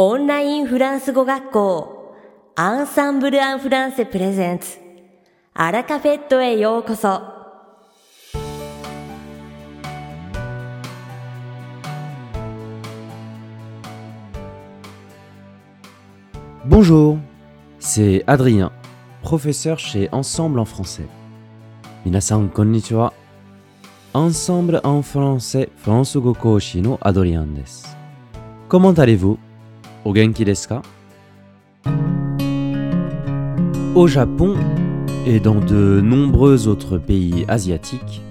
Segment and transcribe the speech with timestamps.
[0.00, 2.14] オンラインフランス語学校
[2.54, 4.76] アンサンブル・アン・フランセプレゼンツ
[5.54, 7.22] アラカフェットへようこそ
[16.66, 17.16] Bonjour,
[17.78, 18.70] c'est Adrien,
[19.22, 21.08] professeur chez Ensemble en français.
[22.04, 23.14] Minasan konnichiwa.
[24.12, 27.86] Ensemble en français, France Gokoshi no Adrien desu.
[28.68, 29.38] Comment allez-vous
[30.04, 30.82] O genki desu ka
[33.94, 34.56] Au Japon
[35.26, 38.22] et dans de nombreux autres pays asiatiques,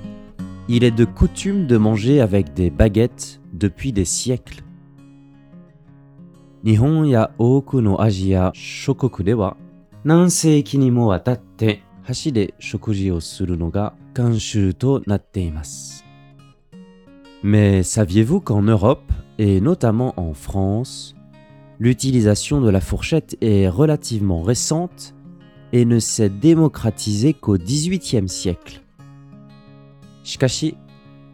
[0.67, 4.61] il est de coutume de manger avec des baguettes depuis des siècles.
[6.63, 9.55] 日本や多くのアジア諸国では
[10.03, 16.03] 何世紀にもわたって箸で食事をするのが慣習となっています。
[17.43, 21.15] Mais saviez-vous qu'en Europe, et notamment en France,
[21.79, 25.13] l'utilisation de la fourchette est relativement récente
[25.73, 28.81] et ne s'est démocratisée qu'au XVIIIe siècle
[30.25, 30.75] しかし、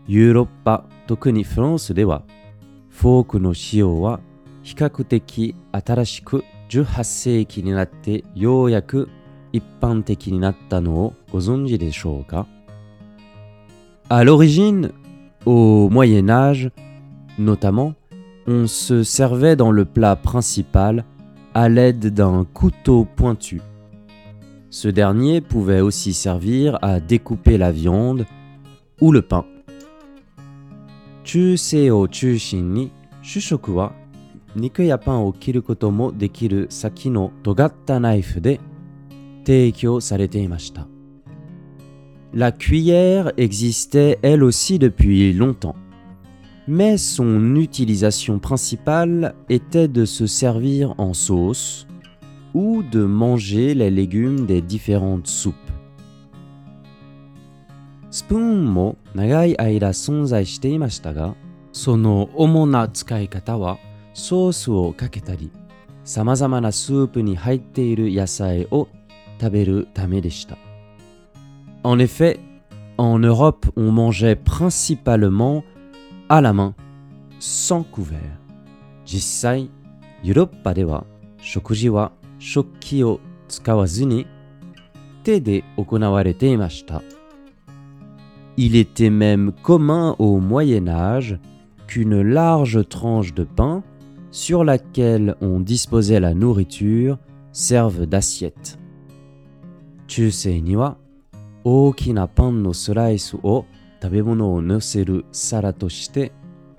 [0.06, 2.24] ヨーロッパ、特にフランスでは、
[2.90, 4.20] フォークの使用は
[4.64, 9.10] 比較的新しく18世紀になってようやく
[9.54, 12.48] 一般的になったのをご存知でしょうか
[14.10, 14.92] À l'origine,
[15.46, 16.70] au Moyen Âge,
[17.40, 17.94] notamment,
[18.47, 21.05] on se servait dans le plat principal
[21.55, 23.61] à l'aide d'un couteau pointu.
[24.71, 28.27] Ce dernier pouvait aussi servir à découper la viande
[29.01, 29.45] ou le pain.
[42.33, 45.77] La cuillère existait elle aussi depuis longtemps
[46.68, 51.88] mais son utilisation principale était de se servir en sauce
[52.54, 55.56] ou de manger les légumes des différentes soupes.
[58.12, 61.36] スプーンも長い間存在していましたが、
[61.72, 63.78] その主な使い方は
[64.14, 65.50] ソースをかけたり、
[66.04, 68.90] 様々なスープに入っている野菜を
[69.40, 70.58] 食べるためでした。
[71.84, 72.38] En effet,
[72.98, 75.64] en Europe, on mangeait principalement
[76.30, 76.74] à la main,
[77.40, 78.40] sans couvert.
[79.06, 79.70] 実際、
[80.24, 81.06] ヨーロッパでは
[81.40, 84.28] 食事は食器を使わずに
[85.24, 87.02] 手で行われていました。
[88.58, 91.40] Il était même commun au Moyen Âge
[91.88, 93.84] qu'une large tranche de pain
[94.32, 97.18] sur laquelle on disposait la nourriture
[97.52, 98.78] serve d'assiette.
[100.08, 100.98] 中世には
[101.64, 103.66] 大きなパンのスライスを
[104.02, 106.32] 食べ物を乗せる皿として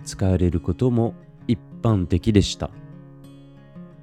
[0.05, 1.15] 使われることも
[1.47, 2.71] 一般的でした。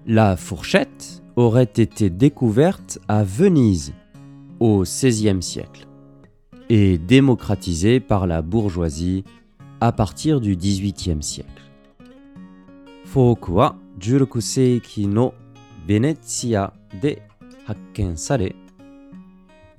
[0.06, 3.94] La fourchette aurait été découverte à Venise
[4.60, 5.88] au XVIe siècle
[6.70, 9.24] et démocratisée par la bourgeoisie
[9.80, 11.64] à partir du XVIIIe siècle.
[13.06, 15.34] フォークは16世紀の
[15.88, 17.28] ベネツィアで
[17.66, 18.56] 発見され、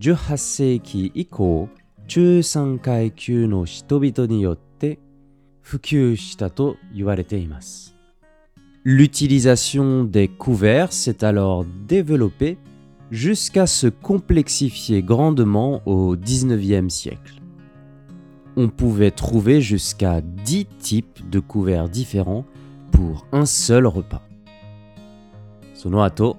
[0.01, 1.69] 18世紀以降、
[2.07, 4.99] 中産階級の人々によって
[5.61, 7.95] 普及したと言われています。
[8.85, 12.57] L'utilisation des couverts s'est alors développée
[13.11, 17.41] jusqu'à se complexifier grandement au XIXe siècle.
[18.57, 22.45] On pouvait trouver jusqu'à 10 types de couverts différents
[22.91, 24.23] pour un seul repas.
[25.75, 26.37] その後、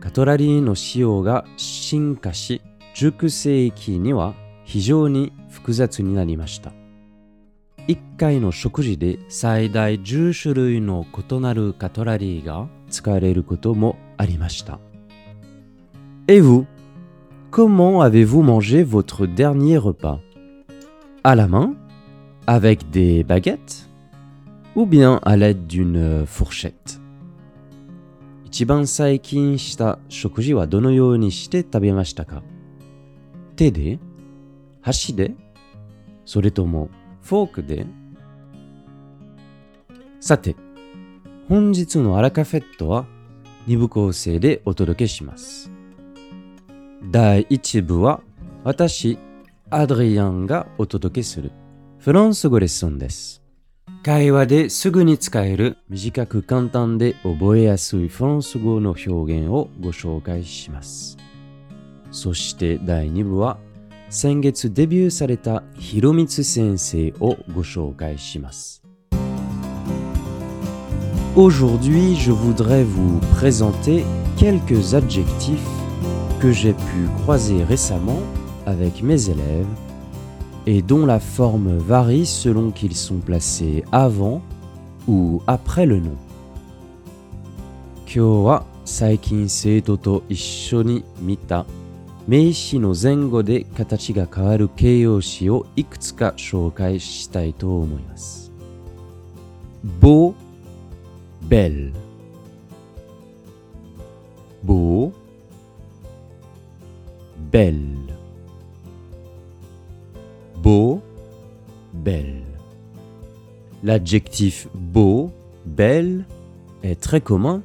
[0.00, 2.62] カトラリーの使用が進化し、
[2.94, 4.34] 19世紀には
[4.67, 6.73] 非常に複雑になりました。
[7.87, 14.79] 1回の食事で最大10種類の異なるカトラリーが使われることもありました。
[16.27, 16.65] Et vous
[17.49, 20.19] Comment avez-vous mangé votre dernier repas
[21.23, 21.75] À la main
[22.45, 23.87] Avec des baguettes
[24.75, 26.99] Ou bien à l'aide d'une fourchette
[28.43, 32.43] 一番最近した食事はどのようにして食べましたか
[33.55, 33.99] 手で
[34.87, 35.33] 箸で
[36.23, 36.89] それとも
[37.21, 37.85] フォークで？
[40.21, 40.55] さて、
[41.49, 43.05] 本日のアラカフェットは
[43.67, 45.69] 2部構成でお届けします。
[47.11, 48.21] 第1部は
[48.63, 49.19] 私、
[49.69, 51.51] アドリアンがお届けする
[51.99, 53.43] フランス語レッスンです。
[54.03, 61.17] 会話ですぐに使える短く簡単で覚えやすいフランス語の表現をご紹介します。
[62.09, 63.57] そして第2部は
[64.10, 68.82] 先月デビューされたひろみつ先生をご紹介します。
[71.34, 74.04] Aujourd'hui, je voudrais vous présenter
[74.36, 75.58] quelques adjectifs
[76.40, 78.20] que j'ai pu croiser récemment
[78.66, 79.66] avec mes élèves
[80.66, 84.42] et dont la forme varie selon qu'ils sont placés avant
[85.08, 86.16] ou après le nom.
[88.14, 91.64] 今日は最近生徒と一緒に見た
[92.28, 98.52] 名詞の前後で形が変わる形容詞をいくつか紹介したいと思います。
[100.00, 100.34] beau,
[101.48, 101.92] belle.
[104.64, 105.12] beau,
[107.50, 108.14] belle.
[110.62, 111.00] beau,
[111.92, 112.44] belle.
[113.82, 115.32] L'adjectif beau,
[115.66, 116.24] belle
[116.84, 117.62] est très commun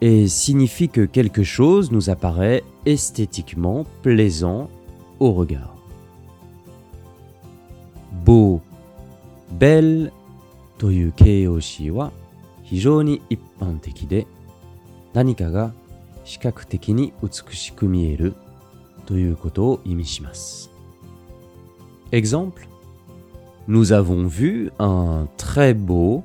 [0.00, 4.69] et signifie que quelque chose nous apparaît esthétiquement plaisant
[5.19, 5.75] au regard.
[8.23, 8.61] Beau,
[9.51, 10.11] belle
[10.77, 11.91] to yu keiyoshi.
[22.13, 22.67] Exemple
[23.67, 26.23] Nous avons vu un très beau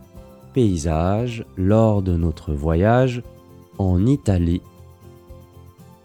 [0.55, 3.23] paysage lors de notre voyage
[3.79, 4.62] en Italie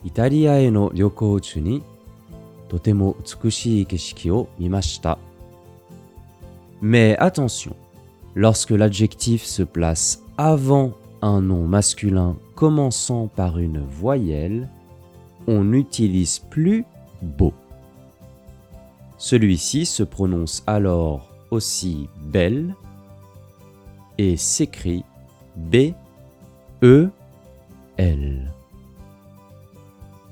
[0.04, 1.82] イタリアへの旅行中に
[2.69, 5.19] とても美しい景色を見ました。
[6.80, 7.74] Mais attention,
[8.34, 14.69] lorsque l'adjectif se place avant un nom masculin commençant par une voyelle,
[15.46, 16.84] on n'utilise plus
[17.22, 17.52] beau.
[19.19, 22.74] Celui-ci se prononce alors aussi belle
[24.19, 25.04] et s'écrit
[25.56, 25.92] B
[26.82, 27.08] E
[27.98, 28.52] L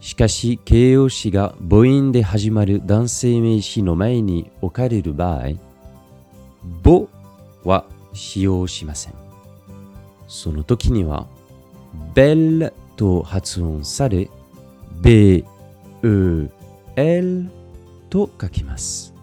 [0.05, 5.51] しかし形容詞が母音で始まる男性名詞の前に置かれる場合、
[6.83, 7.09] 母
[7.65, 9.15] は使用しません。
[10.27, 11.27] その時には、
[12.15, 14.31] belle と発音され、
[15.03, 15.45] b,
[16.03, 16.49] e,
[16.97, 17.51] l
[18.09, 19.15] と書きます。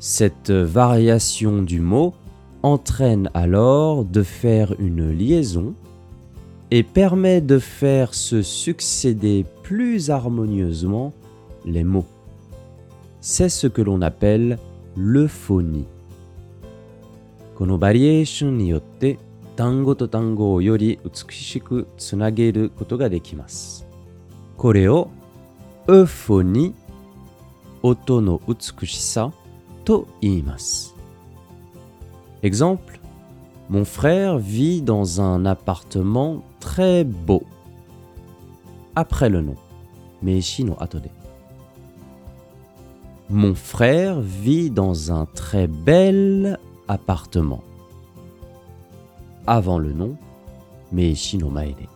[0.00, 2.14] Cette variation du mot
[2.62, 5.74] entraîne alors de faire une liaison
[6.70, 11.12] et permet de faire se succéder plus harmonieusement
[11.64, 12.06] les mots.
[13.20, 14.58] C'est ce que l'on appelle
[14.96, 15.86] l'euphonie.
[17.56, 19.18] このバリエーションによって
[19.54, 23.86] 単語と単語をより美しくつなげることができます。
[24.56, 25.10] これを
[25.88, 26.74] エウフォニ
[27.82, 29.32] 音の美しさ
[29.84, 30.94] と言います。
[32.42, 32.93] Exemple
[33.69, 37.43] mon frère vit dans un appartement très beau.
[38.95, 39.55] Après le nom.
[40.21, 40.39] Mais
[40.79, 41.09] Atode.
[43.29, 47.63] Mon frère vit dans un très bel appartement.
[49.47, 50.15] Avant le nom,
[50.91, 51.87] mais Shino Maede.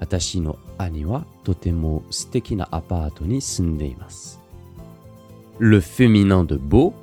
[0.00, 3.40] Atashi no Aniwa totemo steki na appartement ni.
[5.58, 6.94] Le féminin de beau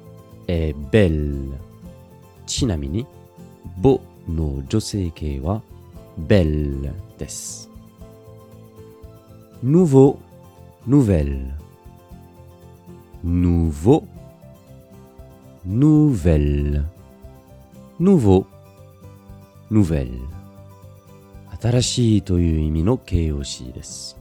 [0.48, 1.60] est belle.
[2.48, 3.06] Chinamini,
[3.75, 5.63] なみに、beau の女性形は
[6.29, 7.71] belle です。
[9.63, 10.17] nouveau,
[10.87, 11.55] nouvelle.
[13.25, 14.05] nouveau,
[15.67, 16.85] nouvelle.
[17.99, 18.47] nouveau,
[19.71, 20.09] nouvelle.
[21.63, 24.17] 新しいという意味の形容詞です。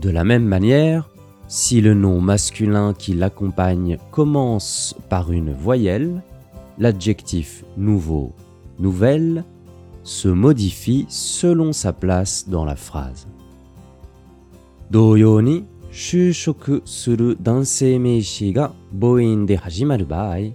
[0.00, 1.08] De la même manière,
[1.46, 6.22] si le nom masculin qui l'accompagne commence par une voyelle,
[6.79, 8.33] l'adjectif nouveau,
[8.79, 9.43] nouvelle,
[10.03, 13.27] se modifie selon sa place dans la phrase.
[14.89, 20.53] Doyoni, shushoku suru dansei meishi ga boin de hajimaru baai.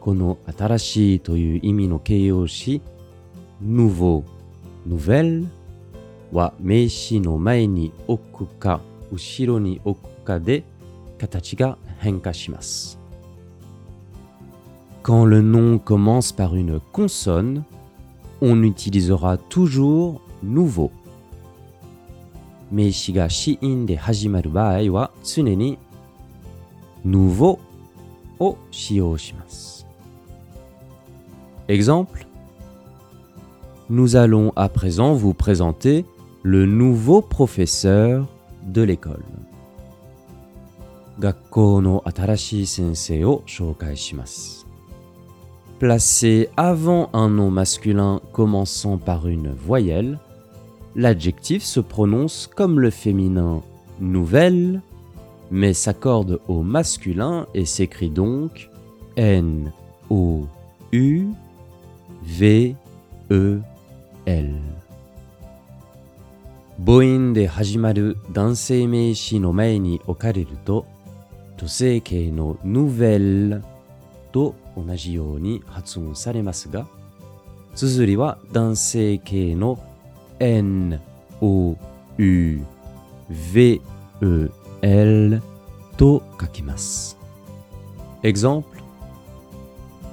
[0.00, 2.80] Kono atarashii toyu imi no keiyoshi
[3.60, 4.24] nouveau,
[4.86, 5.44] nouvelle
[6.32, 8.80] wa meishi no mae ni oku ka
[9.12, 10.62] ushiro ni oku ka de
[11.18, 13.05] katachi ga henka shimasu.
[15.05, 17.63] Quand le nom commence par une consonne,
[18.41, 20.91] on utilisera toujours nouveau.
[22.71, 25.77] 名詞が子音で始まる場合は常に
[27.05, 27.59] nouveau
[28.39, 29.85] を使用します。
[31.67, 32.25] Exemple
[33.89, 36.05] Nous allons à présent vous présenter
[36.43, 38.27] le nouveau professeur
[38.65, 39.23] de l'école.
[41.19, 44.64] 学校の新しい先生を紹介します。
[45.78, 50.18] Placé avant un nom masculin commençant par une voyelle,
[50.94, 53.60] l'adjectif se prononce comme le féminin
[54.00, 54.80] nouvelle,
[55.50, 58.70] mais s'accorde au masculin et s'écrit donc
[59.16, 59.70] N
[60.08, 60.46] O
[60.92, 61.26] U
[62.24, 62.74] V
[63.30, 63.60] E
[64.24, 64.54] L.
[66.78, 68.14] Boin de hajimaru
[72.64, 73.62] nouvelle
[74.75, 76.87] れると女性形のヌヴェルと同じように発音されますが
[77.75, 79.79] 綴りは男性形の
[80.39, 80.99] N
[81.41, 81.77] O
[82.17, 82.65] U
[83.29, 83.81] V
[84.21, 84.49] E
[84.81, 85.41] L
[85.97, 87.17] と書きます
[88.23, 88.81] Exemple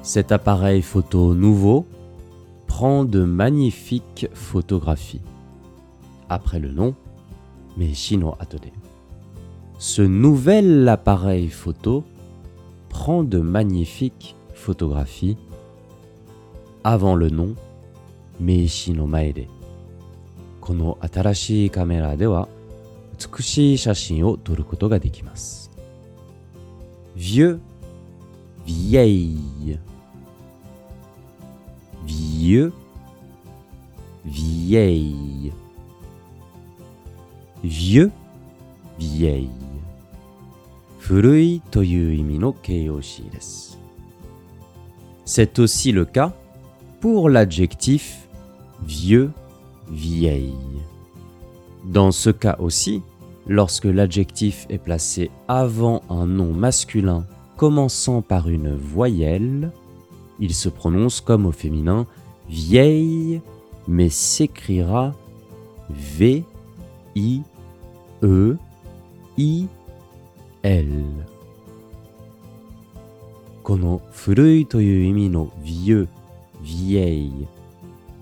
[0.02, 1.84] Cet appareil photo nouveau
[2.66, 5.20] prend de magnifiques photographies.
[6.30, 6.94] Après le nom,
[7.76, 8.70] mais chino atode.
[9.78, 12.04] Ce nouvel appareil photo
[12.88, 15.37] prend de magnifiques photographies.
[16.83, 17.55] Avant le nom,
[18.39, 19.47] mais chino maede.
[20.61, 22.47] Kono atarashi kamera de wa
[23.13, 25.69] utsukushii shashin o toru koto ga dekimasu.
[27.15, 27.59] Vieux,
[28.65, 29.79] vieille
[32.05, 32.73] vieux,
[34.25, 35.53] vieille.
[37.63, 38.11] Vieux,
[38.99, 39.49] vieille.
[40.99, 43.77] Furui to yu imi no keiyoshi desu.
[45.25, 46.33] C'est aussi le cas
[46.99, 48.27] pour l'adjectif
[48.85, 49.31] vieux,
[49.89, 50.53] vieille.
[51.85, 53.01] Dans ce cas aussi,
[53.47, 57.25] lorsque l'adjectif est placé avant un nom masculin
[57.57, 59.71] commençant par une voyelle,
[60.39, 62.07] il se prononce comme au féminin
[62.49, 63.41] vieille,
[63.87, 65.13] mais s'écrira
[73.63, 76.09] この古いという意味の vieux、
[76.61, 77.47] vieille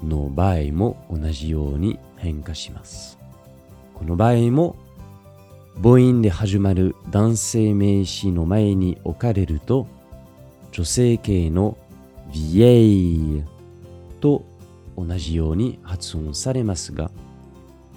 [0.03, 3.17] の場合も同じように変化します。
[3.95, 4.75] この場合も
[5.81, 9.87] 母音で始まる男性名詞の前に置かれると
[10.71, 11.75] 女性系の
[12.31, 13.43] vieille
[14.19, 14.45] と
[14.95, 17.09] 同じように発音されますが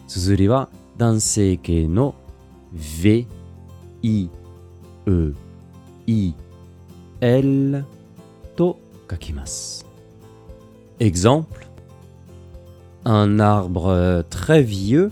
[0.08, 2.14] 綴りは男性系の
[2.72, 3.26] v
[4.02, 4.30] i
[5.06, 5.34] e
[6.06, 6.34] e
[7.24, 7.86] L
[8.54, 8.76] to.
[11.00, 11.66] Exemple
[13.06, 15.10] Un arbre très vieux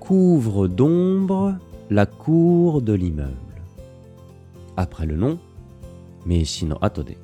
[0.00, 1.54] couvre d'ombre
[1.88, 3.62] la cour de l'immeuble.
[4.76, 5.38] Après le nom,
[6.26, 7.14] Meishi no Atode.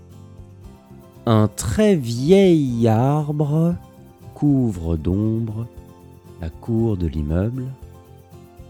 [1.27, 3.75] Un très vieil arbre
[4.35, 5.67] couvre d'ombre
[6.41, 7.65] la cour de l'immeuble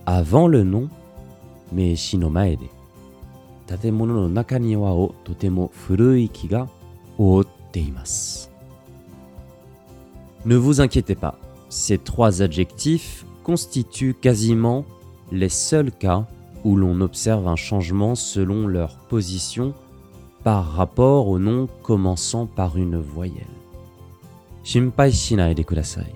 [0.06, 0.88] avant le nom,
[1.72, 2.70] Meishi no Maede.
[3.65, 3.67] mae de.
[3.67, 6.67] Tatemono no naka ni wa o totemo furui ki ga
[7.17, 8.49] ootte imasu.
[10.45, 11.37] Ne vous inquiétez pas,
[11.69, 14.85] ces trois adjectifs constituent quasiment
[15.31, 16.25] les seuls cas
[16.63, 19.73] où l'on observe un changement selon leur position
[20.43, 23.45] par rapport au nom commençant par une voyelle.
[24.63, 26.15] Shinpai shinai de kudasai.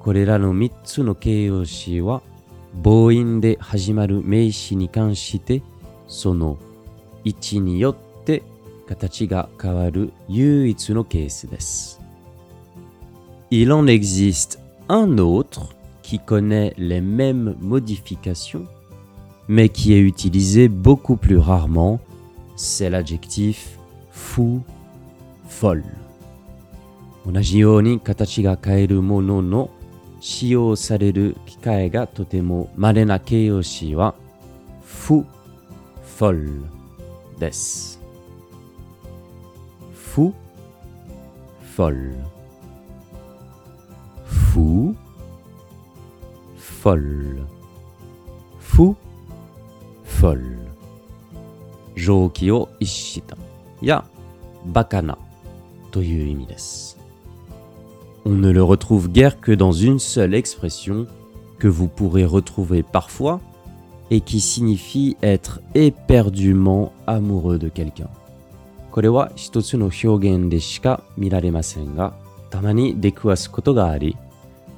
[0.00, 2.22] これらの3つの形容詞は
[2.82, 5.62] 母音で始まる名詞に関して
[6.07, 6.57] その
[7.23, 8.43] 位置によって
[8.87, 12.01] 形が変わる唯一のケースです。
[13.49, 15.69] Il en existe un autre
[16.01, 18.65] qui connaît les mêmes modifications,
[19.47, 21.99] mais qui est utilisé beaucoup plus rarement,
[22.55, 23.77] c'est l'adjectif
[24.11, 24.61] fou,
[25.47, 25.83] folle.
[27.25, 29.69] 同じように形が変えるものの
[30.19, 34.13] 使用される機会がとても稀な形容詞は
[34.83, 35.25] フ、
[36.23, 36.69] folle.
[39.93, 40.33] Fou,
[41.75, 42.15] folle.
[44.23, 44.95] Fou,
[46.55, 47.45] folle.
[48.57, 48.95] Fou,
[50.05, 50.59] folle.
[51.97, 53.35] Joki o ishita
[53.81, 54.05] ya
[54.63, 55.17] bakana
[58.25, 61.05] On ne le retrouve guère que dans une seule expression
[61.59, 63.41] que vous pourrez retrouver parfois
[64.12, 68.08] et qui signifie être éperdument amoureux de quelqu'un.
[68.90, 72.14] これは一つの表現でしか見られませんが、
[72.50, 74.16] たまに出くわすことがあり、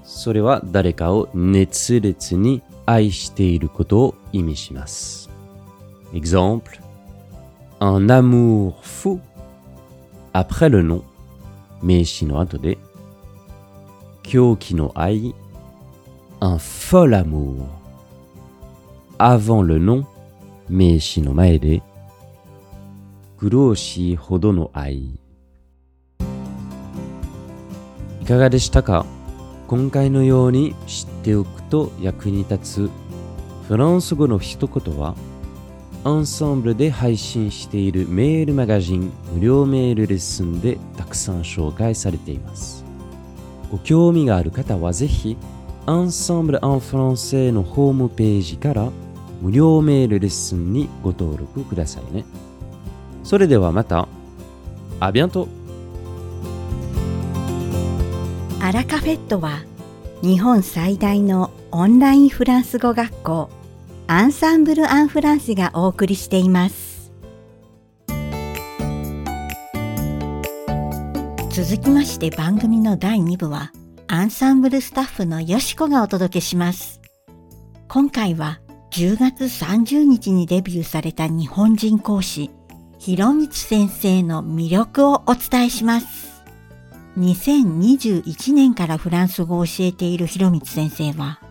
[0.02, 5.30] それは誰かを熱烈に愛していることを意味します。
[6.12, 6.80] Exemple
[7.78, 9.20] Un amour fou
[10.32, 11.02] après le nom,
[11.82, 12.76] 名詞の後で
[14.22, 15.34] Kyoki no ai,
[16.40, 17.64] un fol amour.
[19.17, 20.03] Avant le nom,
[20.69, 21.81] Meishi no mae de,
[23.37, 25.17] Kuroshi hodo no ai.
[28.21, 29.05] いかがでしたか
[29.67, 32.89] 今回のように知っておくと役に立つ
[33.67, 35.15] フランス語の一言は
[36.03, 42.83] アンサンブルで配信しているメールマガジン無料メールレッスンでたくさん紹介されています
[43.71, 45.37] ご興味がある方はぜひ
[45.85, 48.91] アンサンブル・アン・フランセのホームページから
[49.45, 52.25] 無料メールレッスンにご登録くださいね。
[53.23, 54.07] それではまた。
[54.99, 55.47] アビアント。
[58.59, 59.61] アラカフェットは
[60.23, 63.51] 日本最大のオンラインフランス語学校
[64.07, 67.11] アンサンブル・アン・フランセがお送りしています。
[71.51, 73.71] 続きまして番組の第2部は
[74.07, 76.99] アンサンブルスタッフのよしこがお届けします。
[77.87, 78.59] 今回は
[78.95, 82.49] 10月30日にデビューされた日本人講師
[82.97, 86.41] ひろみつ先生の魅力をお伝えします
[87.17, 91.41] 2021年からフランス語を教えているひろみつ先生は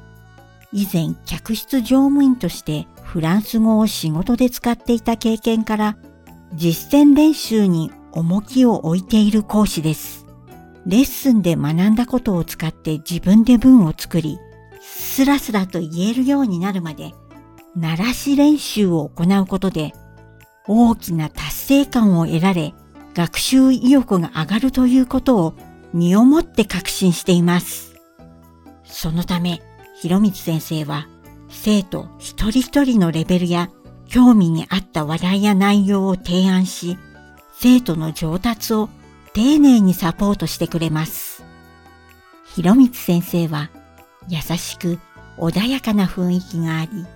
[0.72, 5.98] 以前客室乗務員としてフランス語を仕事で使っていた経験から
[6.54, 10.24] 実践練習に重きを置いている講師です。
[10.86, 14.38] レッスンで学んだことを使って自分で文を作り、
[14.80, 17.12] スラスラと言えるようになるまで、
[17.76, 19.92] 鳴らし練習を行うことで、
[20.66, 22.74] 大きな達成感を得られ、
[23.14, 25.54] 学習意欲が上がるということを
[25.92, 27.94] 身をもって確信しています。
[28.84, 29.60] そのため、
[30.00, 31.08] 広光先生は
[31.48, 33.70] 生徒一人一人のレベルや
[34.06, 36.98] 興味に合った話題や内容を提案し、
[37.52, 38.88] 生徒の上達を
[39.32, 41.44] 丁寧にサポートしてくれます。
[42.54, 43.70] 広光先生は
[44.28, 44.98] 優しく
[45.38, 47.06] 穏やかな雰囲気があり、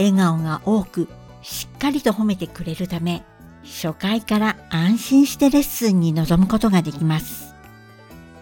[0.00, 1.08] 笑顔が多く
[1.42, 3.22] しっかりと褒めてくれるため、
[3.62, 7.54] 初回から安心してレッスンに臨むことができます。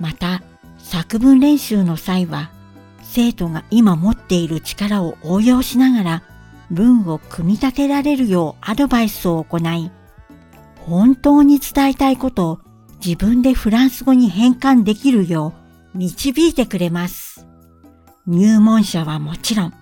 [0.00, 0.42] また、
[0.78, 2.50] 作文練習の際は
[3.02, 6.22] 生徒が今持っている力を応用しながら
[6.70, 9.90] 文を組み立てられるようアドバイスを行い、
[10.86, 12.60] 本当に伝えたいことを
[13.04, 15.52] 自分でフランス語に変換できるよ
[15.94, 17.46] う導いてくれます。
[18.26, 19.75] 入門者はもちろん、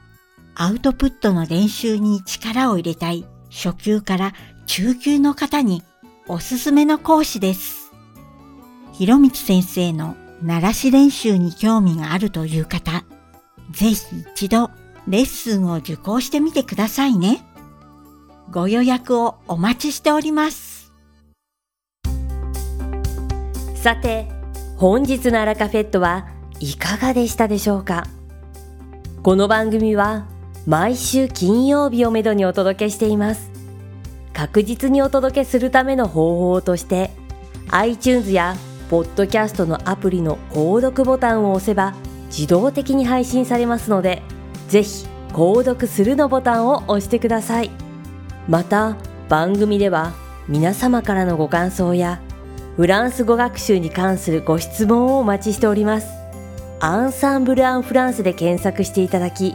[0.59, 4.33] アウトプットの練習に力を入れたい初級から
[4.65, 5.83] 中級の方に
[6.29, 7.93] おすすめの講師です。
[8.95, 13.05] ひろみつ先生の鳴らし練習に興味があるという方、
[13.71, 13.97] ぜひ
[14.35, 14.71] 一度
[15.07, 17.45] レッスンを受講してみてくださいね。
[18.51, 20.91] ご予約をお待ちしております。
[23.75, 24.27] さて、
[24.79, 26.29] 本日のアラカフェットは
[26.61, 28.05] いかがでしたでしょうか？
[29.23, 30.27] この番組は
[30.67, 33.53] 毎週金曜日をめどにお届けしています。
[34.33, 37.13] 確実にお届けするための方法として
[37.71, 38.57] iTunes や
[38.91, 41.95] ポッドキャストのアプリの購読ボタンを押せば
[42.27, 44.23] 自動的に配信されますので、
[44.69, 47.71] ぜひ購読するのボタンを押してください。
[48.49, 48.97] また、
[49.29, 50.15] 番組では
[50.49, 52.21] 皆様からのご感想や
[52.77, 56.09] フランス語学習に関するご質問をお待ちしております。
[56.81, 59.55] アンサンブル・アン・フランスで検索していただき、